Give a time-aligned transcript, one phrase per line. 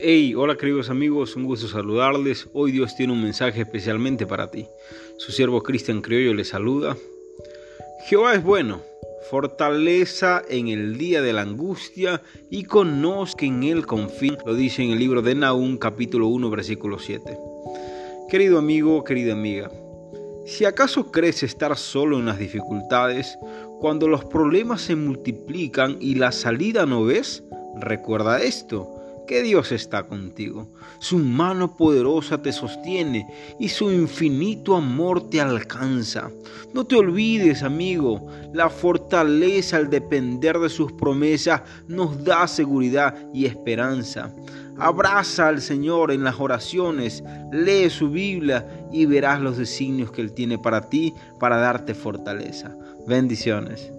[0.00, 2.48] Hey, hola queridos amigos, un gusto saludarles.
[2.52, 4.64] Hoy Dios tiene un mensaje especialmente para ti.
[5.16, 6.96] Su siervo Cristian Criollo le saluda.
[8.06, 8.80] Jehová es bueno,
[9.28, 14.92] fortaleza en el día de la angustia y conozca en él confín, lo dice en
[14.92, 17.36] el libro de Nahum capítulo 1 versículo 7.
[18.28, 19.68] Querido amigo, querida amiga,
[20.46, 23.36] si acaso crees estar solo en las dificultades,
[23.80, 27.42] cuando los problemas se multiplican y la salida no ves,
[27.80, 28.94] recuerda esto
[29.28, 30.66] que Dios está contigo.
[30.98, 33.28] Su mano poderosa te sostiene
[33.60, 36.30] y su infinito amor te alcanza.
[36.74, 43.46] No te olvides, amigo, la fortaleza al depender de sus promesas nos da seguridad y
[43.46, 44.34] esperanza.
[44.78, 50.32] Abraza al Señor en las oraciones, lee su Biblia y verás los designios que Él
[50.32, 52.76] tiene para ti para darte fortaleza.
[53.06, 53.92] Bendiciones.